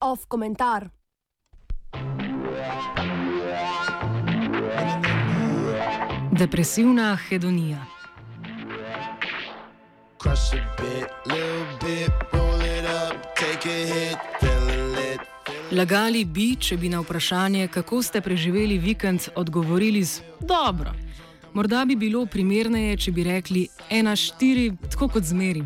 [0.00, 0.90] Off komentar.
[6.32, 7.86] Depresivna hedonija.
[10.18, 14.55] Crush a bit, little bit, roll it up, take a hit.
[15.72, 20.92] Lagali bi, če bi na vprašanje, kako ste preživeli vikend, odgovorili z dobro.
[21.54, 25.64] Morda bi bilo primerneje, če bi rekli ena štiri, tako kot zmeri.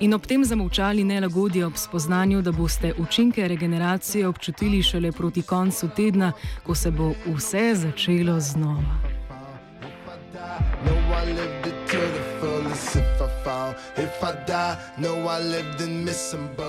[0.00, 5.90] In ob tem zamolčali nelagodje ob spoznanju, da boste učinke regeneracije občutili šele proti koncu
[5.96, 6.32] tedna,
[6.64, 9.09] ko se bo vse začelo znova.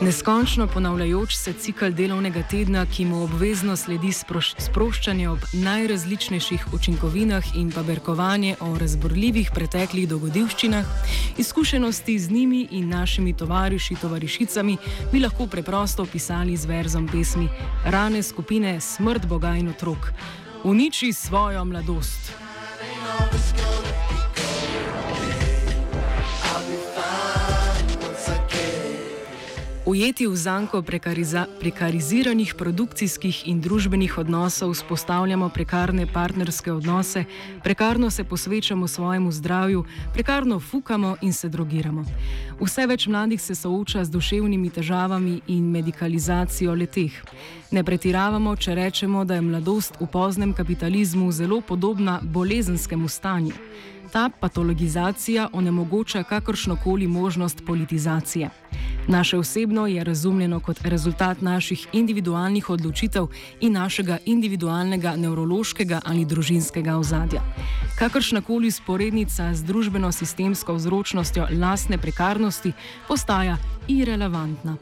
[0.02, 7.56] Neskončno ponavljajoč se cikl delovnega tedna, ki mu obvezno sledi sproš sproščanje ob najrazličnejših učinkovinah
[7.56, 10.86] in pa berkovanje o razborljivih preteklih dogodivščinah,
[11.38, 14.78] izkušenosti z njimi in našimi tovariši, tovarišicami
[15.12, 17.50] bi lahko preprosto opisali z verzom pesmi
[17.86, 20.12] Rane skupine Smrt Boga in otrok.
[20.64, 22.32] Uniči svojo mladost.
[29.92, 30.80] Ujeti v zanko
[31.60, 37.26] prekariziranih produkcijskih in družbenih odnosov vzpostavljamo prekarne partnerske odnose,
[37.64, 42.06] prekarno se posvečamo svojemu zdravju, prekarno fukamo in se drogiramo.
[42.62, 47.12] Vse več mladih se sooča z duševnimi težavami in medikalizacijo leteh.
[47.72, 53.60] Ne pretiravamo, če rečemo, da je mladost v poznem kapitalizmu zelo podobna bolezenskemu stanju.
[54.12, 58.50] Ta patologizacija onemogoča kakršnokoli možnost politizacije.
[59.08, 63.28] Naše osebno je razumljeno kot rezultat naših individualnih odločitev
[63.60, 67.42] in našega individualnega nevrološkega ali družinskega ozadja.
[68.00, 72.72] Kakršnakoli sporednica z družbeno-sistemsko vzročnostjo lastne prekarnosti
[73.08, 74.78] postaja irrelevantna.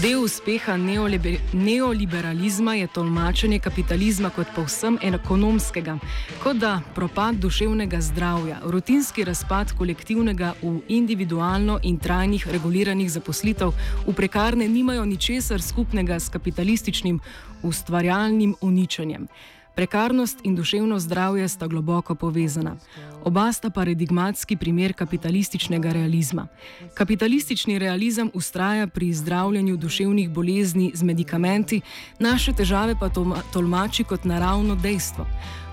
[0.00, 5.98] Del uspeha neoliber neoliberalizma je tolmačenje kapitalizma kot povsem ekonomskega,
[6.42, 14.14] kot da propad duševnega zdravja, rutinski razpad kolektivnega v individualno in trajnih reguliranih zaposlitev v
[14.16, 17.20] prekarne nimajo ničesar skupnega s kapitalističnim
[17.62, 19.28] ustvarjalnim uničenjem.
[19.74, 22.76] Prekarnost in duševno zdravje sta globoko povezana.
[23.24, 26.46] Oba sta paradigmatski primer kapitalističnega realizma.
[26.94, 31.80] Kapitalistični realizem ustraja pri zdravljenju duševnih bolezni z medikamenti,
[32.18, 33.08] naše težave pa
[33.52, 35.26] tolmači kot naravno dejstvo.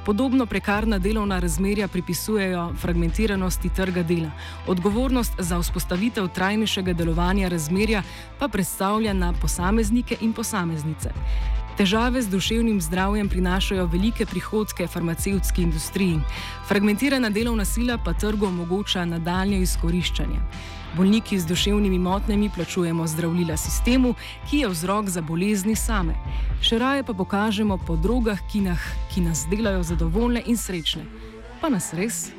[0.08, 4.32] Podobno prekarna delovna razmerja pripisujejo fragmentiranosti trga dela.
[4.68, 8.04] Odgovornost za vzpostavitev trajnejšega delovanja razmerja
[8.40, 11.12] pa predstavlja na posameznike in posameznice.
[11.78, 16.20] Težave z duševnim zdravjem prinašajo velike prihodke farmacevtski industriji,
[16.68, 20.40] fragmentirana delovna sila pa trgu omogoča nadaljne izkoriščanje.
[20.98, 24.16] Bolniki z duševnimi motnjami plačujemo zdravlila sistemu,
[24.50, 26.16] ki je vzrok za bolezni same.
[26.66, 31.06] Še raje pa pokažemo po drogah, ki, nah, ki nas delajo zadovoljne in srečne.
[31.62, 32.32] Pa nas res?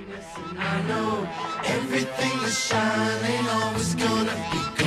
[0.59, 1.22] I know
[1.62, 4.78] everything is shining, always gonna be gold.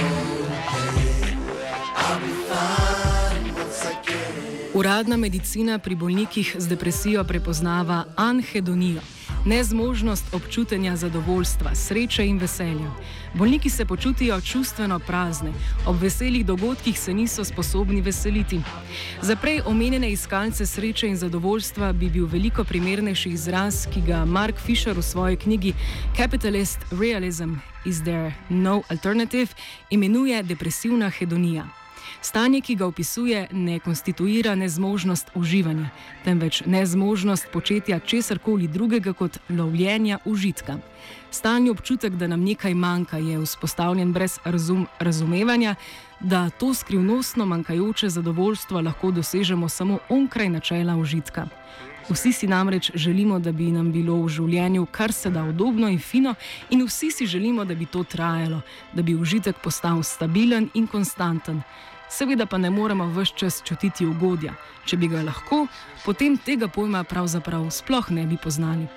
[4.82, 9.02] Uradna medicina pri bolnikih z depresijo prepoznava anhedonijo,
[9.46, 12.90] nezmožnost občutenja zadovoljstva, sreče in veselja.
[13.34, 15.52] Bolniki se počutijo čustveno prazne,
[15.86, 18.62] ob veselih dogodkih se niso sposobni veseliti.
[19.22, 24.58] Za prej omenjene iskalce sreče in zadovoljstva bi bil veliko primernejši izraz, ki ga Mark
[24.66, 25.74] Fisher v svoji knjigi
[26.18, 27.54] Capitalist Realism
[27.86, 29.54] is There No Alternative
[29.90, 31.81] imenuje depresivna hedonija.
[32.22, 35.90] Stanje, ki ga opisuje, ne konstituira nezmožnost uživanja,
[36.24, 40.78] temveč nezmožnost početja česarkoli drugega kot lovljenja užitka.
[41.32, 45.76] Stalni občutek, da nam nekaj manjka, je vzpostavljen brez razum, razumevanja,
[46.20, 51.48] da to skrivnostno manjkajoče zadovoljstvo lahko dosežemo samo onkraj načela užitka.
[52.10, 56.00] Vsi si namreč želimo, da bi nam bilo v življenju kar se da udobno in
[56.00, 56.34] fino,
[56.70, 58.62] in vsi si želimo, da bi to trajalo,
[58.94, 61.62] da bi užitek postal stabilen in konstanten.
[62.12, 64.54] Seveda pa ne moremo vse čas čutiti ugodja.
[64.86, 65.68] Če bi ga lahko,
[66.06, 68.88] potem tega pojma pravzaprav sploh ne bi poznali.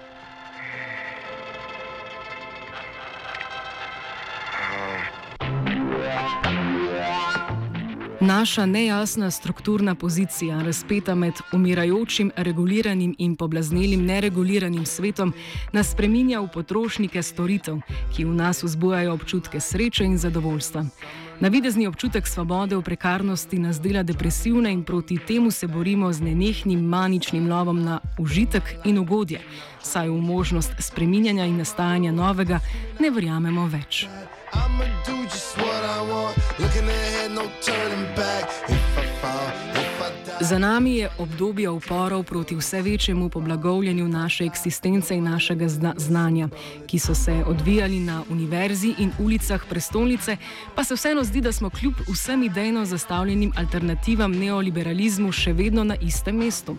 [8.20, 15.32] Naša nejasna strukturna pozicija, razpeta med umirajočim, reguliranim in poblaznelim nereguliranim svetom,
[15.72, 17.82] nas spreminja v potrošnike storitev,
[18.16, 20.84] ki v nas vzbujajo občutke sreče in zadovoljstva.
[21.40, 26.81] Navidezni občutek svobode v prekarnosti nas dela depresivne in proti temu se borimo z nenehnim
[26.81, 29.40] maničnim lovom na užitek in ugodje,
[29.82, 32.60] saj v možnost spreminjanja in nastajanja novega
[33.00, 34.06] ne verjamemo več.
[34.54, 36.36] I'ma do just what I want.
[36.58, 38.48] Looking ahead, no turning back.
[38.69, 39.63] If I fall.
[40.44, 46.49] Za nami je obdobje uporov proti vse večjemu poblagovljanju naše eksistence in našega zna znanja,
[46.87, 50.37] ki so se odvijali na univerzi in ulicah prestolnice,
[50.75, 55.96] pa se vseeno zdi, da smo kljub vsem idejno zastavljenim alternativam neoliberalizmu še vedno na
[55.96, 56.76] istem mestu.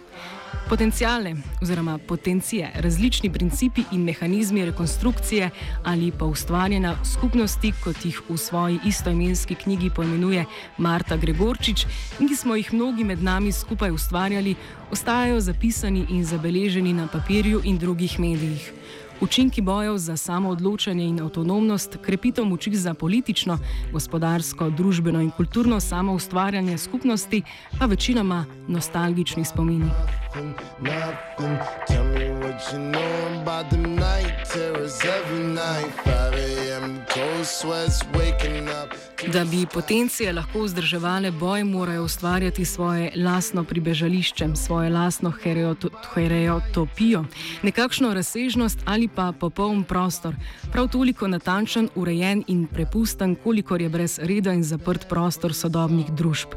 [0.69, 5.49] Potencijale oziroma potencije, različni principi in mehanizmi rekonstrukcije
[5.83, 10.45] ali pa ustvarjanja skupnosti, kot jih v svoji istoimenski knjigi poimenuje
[10.77, 11.85] Marta Gregorčič
[12.19, 14.55] in ki smo jih mnogi med nami skupaj ustvarjali,
[14.91, 18.71] ostajajo zapisani in zabeleženi na papirju in drugih medijih.
[19.21, 23.57] Učinki bojev za samoodločanje in avtonomnost, krepitev moči za politično,
[23.91, 27.41] gospodarsko, družbeno in kulturno samoustvarjanje skupnosti
[27.79, 30.24] pa večinoma nostalgični spomini.
[30.35, 31.59] Nothing, nothing.
[31.87, 35.91] Tell me what you know about the night terrors every night.
[36.03, 37.05] 5 a.m.
[37.07, 38.93] cold sweats waking up.
[39.33, 45.33] Da bi potencije lahko vzdrževale boj, morajo ustvarjati svoje lastno pribežališče, svojo lastno
[46.13, 47.25] hereotopijo,
[47.63, 50.35] nekakšno razsežnost ali pa popoln prostor,
[50.71, 56.47] prav toliko natančen, urejen in prepusten, kolikor je brez reda in zaprt prostor sodobnih družb.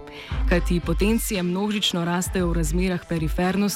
[0.49, 3.68] Kajti potencije množično rastejo v razmerah perifernosti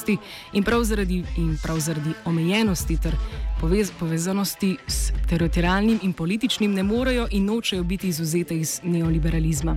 [0.52, 3.16] in prav zaradi, in prav zaradi omejenosti ter
[3.62, 9.76] povez, povezanosti s teritorijalnim in političnim ne morejo in nočejo biti izuzete iz neoliberalizma.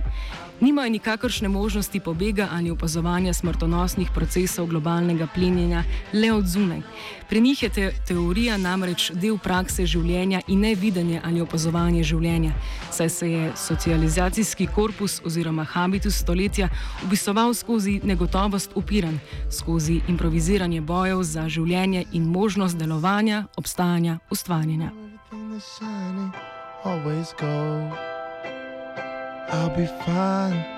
[0.60, 6.80] Nimajo nikakršne možnosti pobega ali opazovanja smrtonosnih procesov globalnega plenjenja le od zunaj.
[7.28, 12.52] Pri njih je te teorija namreč del prakse življenja in ne videnje ali opazovanje življenja,
[12.90, 16.68] saj se je socializacijski korpus oziroma habitus stoletja
[17.04, 19.18] upisoval skozi negotovost upiran,
[19.50, 23.75] skozi improviziranje bojev za življenje in možnost delovanja, obstajanja,
[24.30, 24.90] ustvarjanja.
[26.84, 27.92] Always go.
[29.52, 30.76] I'll be fine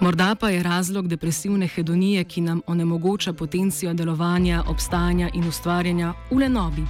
[0.00, 6.38] Morda pa je razlog depresivne hedonije, ki nam onemogoča potencijo delovanja, obstajanja in ustvarjanja, v
[6.38, 6.84] lenobi.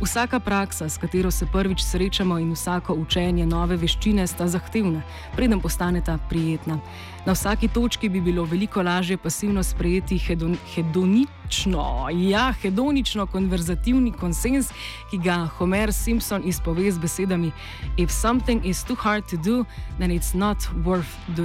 [0.00, 5.02] Vsaka praksa, s katero se prvič srečamo, in vsako učenje nove veščine sta zahtevna,
[5.36, 6.78] preden postaneta prijetna.
[7.26, 14.70] Na vsaki točki bi bilo veliko lažje pasivno sprejeti hedon, hedonično, ja, hedonično konverzativni konsens,
[15.10, 17.52] ki ga Homer Simpson izpove z besedami:
[17.96, 19.64] If something is too hard to do,
[19.98, 21.39] then it's not worth doing.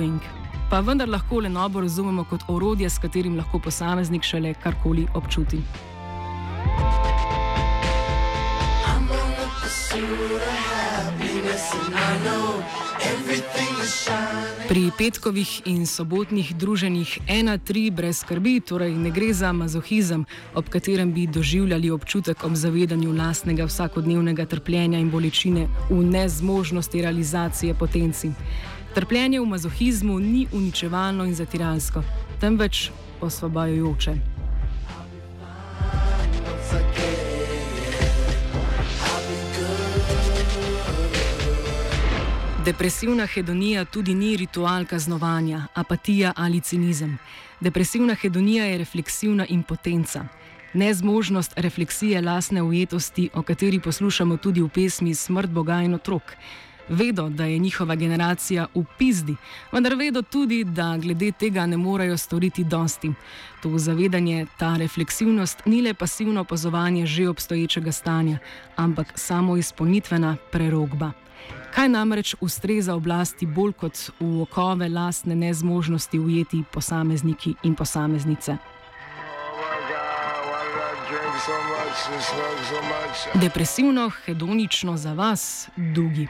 [0.70, 5.62] Pa vendar lahko le nobo razumemo kot orodje, s katerim lahko posameznik šele karkoli občuti.
[14.68, 20.26] Pri petkovih in sobotnih druženjih ena, tri brez skrbi, torej ne gre za mazohizem,
[20.56, 27.74] ob katerem bi doživljali občutek ob zavedanju lastnega vsakodnevnega trpljenja in bolečine v nezmožnosti realizacije
[27.74, 28.32] potenci.
[28.96, 32.04] Trpljenje v mazohizmu ni uničevalno in zatiralsko,
[32.40, 34.14] temveč osvobajajoče.
[42.66, 47.18] Depresivna hedonija tudi ni ritual kaznovanja, apatija ali cinizem.
[47.60, 50.26] Depresivna hedonija je refleksivna impotenca.
[50.74, 56.36] Nezmožnost refleksije lastne ujetosti, o kateri poslušamo tudi v pesmi Smrt Boga in otrok.
[56.90, 59.36] Vedo, da je njihova generacija v pizdi,
[59.72, 63.12] vendar vedo tudi, da glede tega ne morejo storiti dosti.
[63.64, 68.38] To zavedanje, ta refleksivnost ni le pasivno opazovanje že obstoječega stanja,
[68.76, 71.12] ampak samo izpolnitvena prerogba.
[71.74, 78.58] Kaj namreč ustreza oblasti bolj kot v okove lastne nezmožnosti ujeti posamezniki in posameznice?
[83.34, 86.28] Depresivno, hedonično za vas, drugi.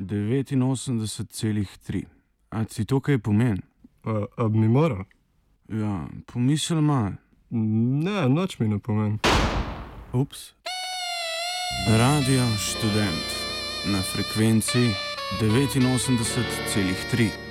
[0.00, 2.04] 89,3.
[2.50, 3.60] A ti to kaj pomeni?
[4.04, 5.04] A, a mi mora?
[5.68, 7.12] Ja, pomisli malo.
[7.50, 9.18] Ne, noč mi ne pomeni.
[10.12, 10.52] Ups.
[11.98, 13.26] Radio študent
[13.92, 14.90] na frekvenci
[15.40, 17.49] 89,3.